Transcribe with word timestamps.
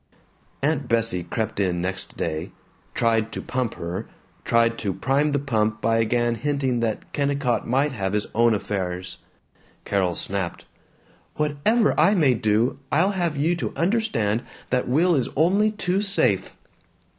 Aunt 0.63 0.87
Bessie 0.87 1.23
crept 1.23 1.59
in 1.59 1.79
next 1.79 2.17
day, 2.17 2.49
tried 2.95 3.31
to 3.33 3.39
pump 3.39 3.75
her, 3.75 4.07
tried 4.43 4.79
to 4.79 4.95
prime 4.95 5.29
the 5.29 5.37
pump 5.37 5.79
by 5.79 5.99
again 5.99 6.33
hinting 6.33 6.79
that 6.79 7.13
Kennicott 7.13 7.67
might 7.67 7.91
have 7.91 8.13
his 8.13 8.25
own 8.33 8.55
affairs. 8.55 9.19
Carol 9.85 10.15
snapped, 10.15 10.65
"Whatever 11.35 11.93
I 11.99 12.15
may 12.15 12.33
do, 12.33 12.79
I'll 12.91 13.11
have 13.11 13.37
you 13.37 13.55
to 13.57 13.73
understand 13.75 14.41
that 14.71 14.89
Will 14.89 15.15
is 15.15 15.29
only 15.35 15.69
too 15.69 16.01
safe!" 16.01 16.57